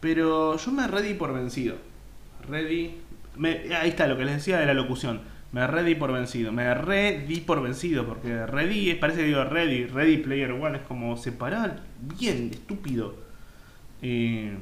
pero 0.03 0.59
yo 0.59 0.73
me 0.73 0.87
ready 0.87 1.15
por 1.15 1.33
vencido. 1.33 1.77
Ready. 2.47 2.99
ahí 3.81 3.89
está 3.89 4.07
lo 4.07 4.19
que 4.19 4.27
les 4.27 4.35
decía 4.35 4.59
de 4.59 4.67
la 4.67 4.75
locución 4.75 5.33
me 5.53 5.67
ready 5.67 5.95
por 5.95 6.11
vencido. 6.13 6.51
Me 6.51 6.75
ready 6.75 7.41
por 7.41 7.63
vencido. 7.63 8.07
Porque 8.07 8.47
ready 8.47 8.95
parece 8.95 9.21
que 9.21 9.27
digo 9.27 9.45
ready. 9.45 9.85
Ready 9.85 10.17
Player 10.19 10.51
One 10.51 10.79
es 10.79 10.85
como 10.85 11.17
separar 11.17 11.83
bien, 12.01 12.51
estúpido. 12.53 13.15
Eh, 14.01 14.57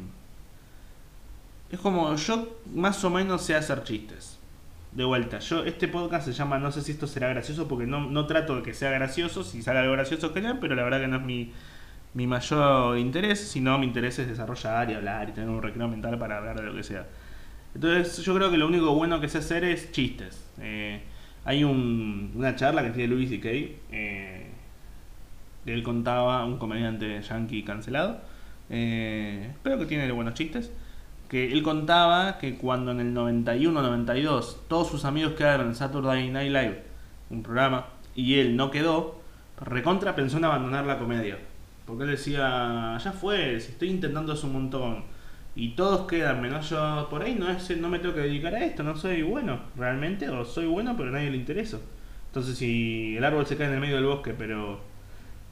es 1.70 1.78
como 1.78 2.14
yo 2.16 2.60
más 2.74 3.02
o 3.04 3.10
menos 3.10 3.42
sé 3.42 3.54
hacer 3.54 3.84
chistes. 3.84 4.36
De 4.92 5.04
vuelta, 5.04 5.38
yo 5.38 5.64
este 5.64 5.86
podcast 5.86 6.26
se 6.26 6.32
llama 6.32 6.58
No 6.58 6.72
sé 6.72 6.82
si 6.82 6.90
esto 6.90 7.06
será 7.06 7.28
gracioso 7.28 7.68
porque 7.68 7.86
no, 7.86 8.10
no 8.10 8.26
trato 8.26 8.56
de 8.56 8.62
que 8.64 8.74
sea 8.74 8.90
gracioso, 8.90 9.44
si 9.44 9.62
sale 9.62 9.78
algo 9.78 9.92
gracioso 9.92 10.34
genial, 10.34 10.58
pero 10.60 10.74
la 10.74 10.82
verdad 10.82 11.00
que 11.00 11.06
no 11.06 11.18
es 11.18 11.22
mi, 11.22 11.52
mi 12.14 12.26
mayor 12.26 12.98
interés, 12.98 13.40
sino 13.40 13.78
mi 13.78 13.86
interés 13.86 14.18
es 14.18 14.28
desarrollar 14.28 14.90
y 14.90 14.94
hablar 14.94 15.28
y 15.28 15.32
tener 15.32 15.48
un 15.48 15.62
recreo 15.62 15.88
mental 15.88 16.18
para 16.18 16.38
hablar 16.38 16.56
de 16.56 16.62
lo 16.62 16.74
que 16.74 16.82
sea. 16.82 17.06
Entonces 17.74 18.24
yo 18.24 18.34
creo 18.34 18.50
que 18.50 18.56
lo 18.56 18.66
único 18.66 18.94
bueno 18.94 19.20
que 19.20 19.28
sé 19.28 19.38
hacer 19.38 19.64
es 19.64 19.92
chistes. 19.92 20.44
Eh, 20.60 21.00
hay 21.44 21.64
un, 21.64 22.32
una 22.34 22.56
charla 22.56 22.82
que 22.82 22.90
tiene 22.90 23.14
Louis 23.14 23.28
C.K. 23.28 23.48
Eh, 23.92 24.50
él 25.66 25.82
contaba, 25.82 26.44
un 26.44 26.58
comediante 26.58 27.20
yankee 27.22 27.62
cancelado, 27.62 28.20
eh, 28.70 29.52
pero 29.62 29.78
que 29.78 29.86
tiene 29.86 30.10
buenos 30.10 30.34
chistes, 30.34 30.72
que 31.28 31.52
él 31.52 31.62
contaba 31.62 32.38
que 32.38 32.56
cuando 32.56 32.90
en 32.90 33.00
el 33.00 33.14
91-92 33.14 34.56
todos 34.68 34.88
sus 34.88 35.04
amigos 35.04 35.34
quedaron 35.34 35.68
en 35.68 35.74
Saturday 35.74 36.28
Night 36.30 36.50
Live, 36.50 36.82
un 37.30 37.42
programa, 37.42 37.86
y 38.16 38.34
él 38.40 38.56
no 38.56 38.70
quedó, 38.70 39.20
recontra 39.60 40.16
pensó 40.16 40.38
en 40.38 40.44
abandonar 40.44 40.86
la 40.86 40.98
comedia. 40.98 41.38
Porque 41.90 42.04
él 42.04 42.10
decía, 42.10 42.96
ya 43.02 43.12
fue, 43.12 43.60
si 43.60 43.72
estoy 43.72 43.90
intentando 43.90 44.32
eso 44.32 44.46
un 44.46 44.54
montón 44.54 45.04
y 45.56 45.70
todos 45.70 46.06
quedan 46.06 46.40
menos 46.40 46.70
yo 46.70 47.08
por 47.10 47.22
ahí 47.22 47.34
no 47.34 47.50
es 47.50 47.76
no 47.76 47.88
me 47.88 47.98
tengo 47.98 48.14
que 48.14 48.20
dedicar 48.20 48.54
a 48.54 48.64
esto 48.64 48.84
no 48.84 48.96
soy 48.96 49.22
bueno 49.22 49.60
realmente 49.76 50.28
o 50.28 50.44
soy 50.44 50.66
bueno 50.66 50.96
pero 50.96 51.08
a 51.08 51.12
nadie 51.12 51.28
le 51.28 51.36
interesa 51.36 51.80
entonces 52.28 52.56
si 52.56 53.16
el 53.16 53.24
árbol 53.24 53.44
se 53.46 53.56
cae 53.56 53.66
en 53.66 53.74
el 53.74 53.80
medio 53.80 53.96
del 53.96 54.04
bosque 54.04 54.32
pero 54.32 54.80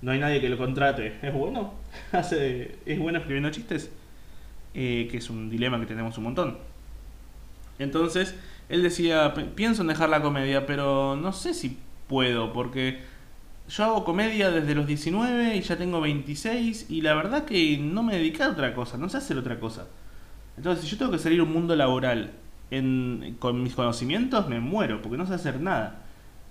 no 0.00 0.12
hay 0.12 0.20
nadie 0.20 0.40
que 0.40 0.48
lo 0.48 0.56
contrate 0.56 1.18
es 1.20 1.34
bueno 1.34 1.74
hace 2.12 2.78
es 2.86 2.98
bueno 3.00 3.18
escribiendo 3.18 3.50
chistes 3.50 3.90
eh, 4.74 5.08
que 5.10 5.16
es 5.16 5.30
un 5.30 5.50
dilema 5.50 5.80
que 5.80 5.86
tenemos 5.86 6.16
un 6.18 6.24
montón. 6.24 6.58
Entonces 7.78 8.36
él 8.68 8.82
decía 8.82 9.34
pienso 9.54 9.82
en 9.82 9.88
dejar 9.88 10.08
la 10.08 10.22
comedia 10.22 10.66
pero 10.66 11.16
no 11.16 11.32
sé 11.32 11.54
si 11.54 11.78
puedo 12.06 12.52
porque 12.52 13.00
yo 13.68 13.84
hago 13.84 14.04
comedia 14.04 14.50
desde 14.50 14.74
los 14.74 14.86
19 14.86 15.56
y 15.56 15.60
ya 15.60 15.76
tengo 15.76 16.00
26 16.00 16.86
y 16.90 17.02
la 17.02 17.14
verdad 17.14 17.44
que 17.44 17.76
no 17.78 18.02
me 18.02 18.16
dediqué 18.16 18.42
a 18.42 18.50
otra 18.50 18.74
cosa, 18.74 18.96
no 18.96 19.08
sé 19.08 19.18
hacer 19.18 19.36
otra 19.36 19.60
cosa. 19.60 19.86
Entonces, 20.56 20.84
si 20.84 20.90
yo 20.90 20.98
tengo 20.98 21.12
que 21.12 21.18
salir 21.18 21.40
a 21.40 21.42
un 21.42 21.52
mundo 21.52 21.76
laboral 21.76 22.32
con 23.38 23.62
mis 23.62 23.74
conocimientos, 23.74 24.48
me 24.48 24.60
muero 24.60 25.02
porque 25.02 25.18
no 25.18 25.26
sé 25.26 25.34
hacer 25.34 25.60
nada. 25.60 26.02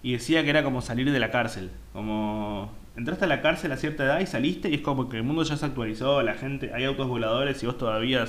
Y 0.03 0.13
decía 0.13 0.43
que 0.43 0.51
era 0.51 0.63
como 0.63 0.81
salir 0.81 1.11
de 1.11 1.19
la 1.19 1.31
cárcel, 1.31 1.71
como 1.91 2.71
entraste 2.95 3.25
a 3.25 3.27
la 3.27 3.41
cárcel 3.41 3.71
a 3.71 3.77
cierta 3.77 4.05
edad 4.05 4.19
y 4.19 4.27
saliste 4.27 4.69
y 4.69 4.75
es 4.75 4.81
como 4.81 5.09
que 5.09 5.17
el 5.17 5.23
mundo 5.23 5.43
ya 5.43 5.57
se 5.57 5.65
actualizó, 5.65 6.21
la 6.21 6.35
gente, 6.35 6.71
hay 6.73 6.85
autos 6.85 7.07
voladores 7.07 7.61
y 7.63 7.65
vos 7.65 7.77
todavía 7.77 8.25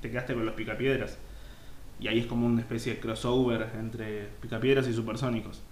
te 0.00 0.10
quedaste 0.10 0.34
con 0.34 0.46
los 0.46 0.54
picapiedras. 0.54 1.18
Y 2.00 2.08
ahí 2.08 2.20
es 2.20 2.26
como 2.26 2.46
una 2.46 2.60
especie 2.60 2.94
de 2.94 3.00
crossover 3.00 3.70
entre 3.78 4.28
picapiedras 4.40 4.86
y 4.88 4.92
supersónicos. 4.92 5.62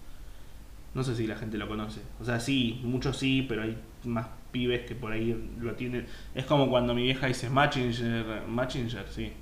No 0.94 1.02
sé 1.02 1.16
si 1.16 1.26
la 1.26 1.36
gente 1.36 1.56
lo 1.56 1.68
conoce. 1.68 2.00
O 2.20 2.24
sea, 2.24 2.38
sí, 2.38 2.80
muchos 2.84 3.16
sí, 3.16 3.44
pero 3.48 3.62
hay 3.62 3.76
más 4.04 4.26
pibes 4.50 4.82
que 4.86 4.94
por 4.94 5.12
ahí 5.12 5.34
lo 5.58 5.74
tienen. 5.74 6.06
Es 6.34 6.44
como 6.44 6.68
cuando 6.68 6.94
mi 6.94 7.02
vieja 7.04 7.26
dice 7.26 7.48
Matchinger, 7.48 8.42
Matchinger, 8.46 9.06
sí. 9.08 9.32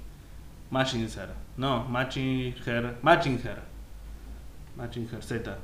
Matchinger, 0.71 1.29
no, 1.57 1.85
Matchinger, 1.85 2.99
Matchinger. 3.03 3.71
Matchinger 4.77 5.23
Z. 5.23 5.59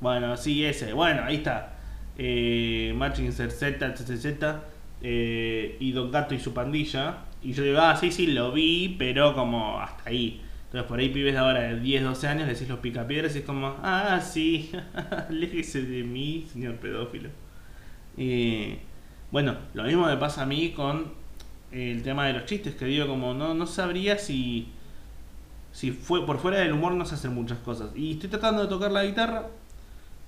Bueno, 0.00 0.36
sí, 0.36 0.64
ese. 0.64 0.92
Bueno, 0.92 1.22
ahí 1.24 1.36
está. 1.36 1.74
Eh, 2.16 2.94
Matchinger 2.96 3.50
Z, 3.50 3.96
Z, 3.96 4.16
Z. 4.16 4.62
Eh, 5.02 5.76
y 5.80 5.92
Don 5.92 6.10
Gato 6.10 6.34
y 6.34 6.40
su 6.40 6.54
pandilla. 6.54 7.24
Y 7.42 7.52
yo 7.52 7.62
digo, 7.62 7.78
ah, 7.80 7.96
sí, 7.96 8.10
sí, 8.10 8.28
lo 8.28 8.52
vi, 8.52 8.96
pero 8.98 9.34
como 9.34 9.80
hasta 9.80 10.10
ahí. 10.10 10.40
Entonces 10.68 10.88
por 10.88 10.98
ahí 10.98 11.08
pibes 11.08 11.36
ahora 11.36 11.60
de 11.60 11.80
10, 11.80 12.04
12 12.04 12.28
años, 12.28 12.48
decís 12.48 12.68
los 12.68 12.78
picapiedras 12.78 13.34
y 13.34 13.40
es 13.40 13.44
como, 13.44 13.76
ah, 13.82 14.20
sí, 14.22 14.70
aléjese 15.28 15.82
de 15.82 16.04
mí, 16.04 16.46
señor 16.52 16.76
pedófilo. 16.76 17.30
Bueno, 19.30 19.56
lo 19.74 19.82
mismo 19.82 20.06
me 20.06 20.16
pasa 20.16 20.42
a 20.42 20.46
mí 20.46 20.70
con 20.70 21.12
el 21.70 22.02
tema 22.02 22.26
de 22.26 22.32
los 22.32 22.46
chistes, 22.46 22.74
que 22.74 22.86
digo 22.86 23.06
como, 23.06 23.34
no, 23.34 23.52
no 23.54 23.66
sabría 23.66 24.16
si, 24.16 24.68
si 25.72 25.90
fue 25.90 26.24
por 26.24 26.38
fuera 26.38 26.58
del 26.60 26.72
humor 26.72 26.92
no 26.92 27.04
se 27.04 27.14
hacen 27.14 27.34
muchas 27.34 27.58
cosas. 27.58 27.90
Y 27.94 28.12
estoy 28.12 28.30
tratando 28.30 28.62
de 28.62 28.68
tocar 28.68 28.90
la 28.90 29.04
guitarra. 29.04 29.48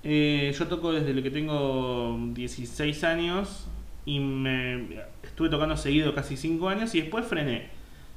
Eh, 0.03 0.53
yo 0.57 0.67
toco 0.67 0.91
desde 0.91 1.13
lo 1.13 1.23
que 1.23 1.31
tengo 1.31 2.17
16 2.33 3.03
años 3.03 3.67
y 4.05 4.19
me 4.19 4.99
estuve 5.23 5.49
tocando 5.49 5.77
seguido 5.77 6.13
casi 6.13 6.37
5 6.37 6.69
años 6.69 6.93
y 6.95 7.01
después 7.01 7.25
frené. 7.25 7.69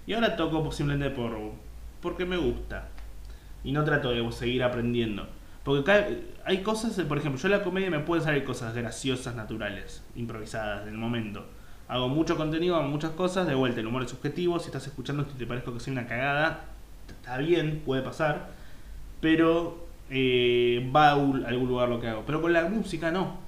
Y 0.06 0.12
ahora 0.12 0.36
toco 0.36 0.62
posiblemente 0.62 1.10
por 1.14 1.32
porque 2.04 2.26
me 2.26 2.36
gusta. 2.36 2.90
Y 3.64 3.72
no 3.72 3.82
trato 3.82 4.10
de 4.10 4.30
seguir 4.30 4.62
aprendiendo. 4.62 5.26
Porque 5.64 6.22
hay 6.44 6.62
cosas, 6.62 7.00
por 7.06 7.16
ejemplo, 7.16 7.40
yo 7.40 7.48
en 7.48 7.52
la 7.52 7.64
comedia 7.64 7.90
me 7.90 8.00
pueden 8.00 8.22
salir 8.22 8.44
cosas 8.44 8.74
graciosas, 8.74 9.34
naturales, 9.34 10.04
improvisadas, 10.14 10.84
del 10.84 10.98
momento. 10.98 11.46
Hago 11.88 12.08
mucho 12.08 12.36
contenido, 12.36 12.76
hago 12.76 12.86
muchas 12.86 13.12
cosas, 13.12 13.46
de 13.46 13.54
vuelta, 13.54 13.80
el 13.80 13.86
humor 13.86 14.02
es 14.02 14.10
subjetivo, 14.10 14.58
si 14.58 14.66
estás 14.66 14.86
escuchando 14.86 15.22
esto 15.22 15.34
y 15.34 15.38
te 15.38 15.46
parezco 15.46 15.72
que 15.72 15.80
soy 15.80 15.94
una 15.94 16.06
cagada, 16.06 16.66
está 17.08 17.38
bien, 17.38 17.82
puede 17.84 18.02
pasar, 18.02 18.50
pero 19.22 19.86
eh, 20.10 20.90
va 20.94 21.08
a 21.08 21.12
algún 21.12 21.66
lugar 21.66 21.88
lo 21.88 22.00
que 22.00 22.08
hago. 22.08 22.24
Pero 22.26 22.42
con 22.42 22.52
la 22.52 22.66
música 22.66 23.10
no. 23.10 23.38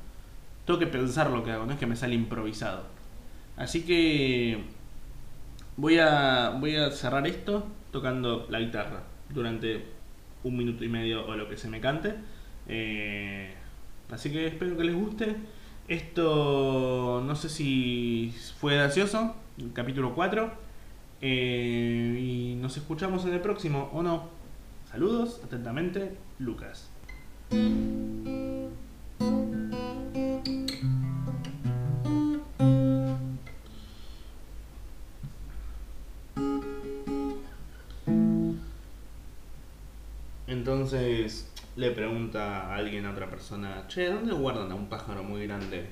Tengo 0.65 0.81
que 0.81 0.87
pensar 0.87 1.31
lo 1.31 1.45
que 1.45 1.53
hago, 1.53 1.67
no 1.67 1.73
es 1.75 1.79
que 1.79 1.87
me 1.87 1.97
sale 1.97 2.15
improvisado. 2.15 2.85
Así 3.59 3.85
que 3.85 4.65
voy 5.77 5.99
a, 5.99 6.57
voy 6.59 6.77
a 6.77 6.91
cerrar 6.91 7.27
esto 7.27 7.67
tocando 7.91 8.47
la 8.51 8.61
guitarra 8.61 9.03
durante 9.29 9.85
un 10.45 10.57
minuto 10.57 10.85
y 10.85 10.89
medio 10.89 11.27
o 11.27 11.37
lo 11.37 11.49
que 11.49 11.57
se 11.57 11.69
me 11.69 11.81
cante. 11.81 12.15
Eh, 12.69 13.55
así 14.11 14.31
que 14.31 14.47
espero 14.47 14.77
que 14.77 14.85
les 14.85 14.95
guste. 14.95 15.37
Esto 15.89 17.23
no 17.25 17.37
sé 17.37 17.49
si 17.49 18.35
fue 18.59 18.75
gracioso, 18.75 19.37
capítulo 19.73 20.15
4. 20.15 20.53
Eh, 21.21 22.19
y 22.21 22.55
nos 22.57 22.77
escuchamos 22.77 23.25
en 23.25 23.35
el 23.35 23.41
próximo, 23.41 23.91
¿o 23.93 24.03
no? 24.03 24.29
Saludos, 24.91 25.41
atentamente, 25.45 26.17
Lucas. 26.39 26.91
Entonces 40.69 41.49
le 41.77 41.93
pregunta 41.93 42.63
a 42.63 42.75
alguien, 42.75 43.07
a 43.07 43.13
otra 43.13 43.31
persona, 43.31 43.87
che, 43.87 44.07
¿dónde 44.07 44.33
guardan 44.33 44.73
a 44.73 44.75
un 44.75 44.89
pájaro 44.89 45.23
muy 45.23 45.47
grande? 45.47 45.87